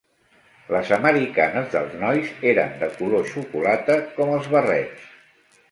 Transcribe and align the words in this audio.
Les 0.75 0.89
americanes 0.97 1.69
dels 1.75 1.93
nois 2.05 2.33
eren 2.55 2.75
de 2.81 2.91
color 2.97 3.31
xocolata, 3.35 4.01
com 4.19 4.35
els 4.41 4.53
barrets. 4.57 5.11